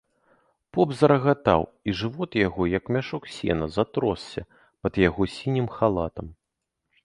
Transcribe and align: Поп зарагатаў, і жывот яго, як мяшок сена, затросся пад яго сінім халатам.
Поп 0.75 0.93
зарагатаў, 1.01 1.61
і 1.91 1.95
жывот 1.99 2.39
яго, 2.47 2.63
як 2.77 2.89
мяшок 2.97 3.29
сена, 3.35 3.65
затросся 3.77 4.41
пад 4.81 4.93
яго 5.07 5.31
сінім 5.39 5.67
халатам. 5.79 6.27